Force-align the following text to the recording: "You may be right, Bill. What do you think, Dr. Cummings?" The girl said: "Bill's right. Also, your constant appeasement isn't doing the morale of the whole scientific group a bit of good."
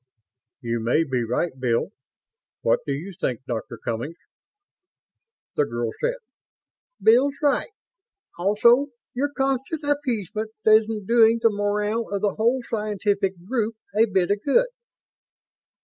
"You 0.61 0.79
may 0.79 1.03
be 1.03 1.23
right, 1.23 1.51
Bill. 1.59 1.91
What 2.61 2.79
do 2.87 2.91
you 2.91 3.13
think, 3.21 3.45
Dr. 3.45 3.77
Cummings?" 3.77 4.17
The 5.55 5.65
girl 5.65 5.91
said: 6.01 6.15
"Bill's 6.99 7.35
right. 7.43 7.69
Also, 8.39 8.87
your 9.13 9.29
constant 9.31 9.83
appeasement 9.83 10.53
isn't 10.65 11.05
doing 11.05 11.37
the 11.39 11.51
morale 11.51 12.09
of 12.09 12.23
the 12.23 12.33
whole 12.33 12.63
scientific 12.67 13.33
group 13.47 13.75
a 13.95 14.05
bit 14.07 14.31
of 14.31 14.39
good." 14.43 14.69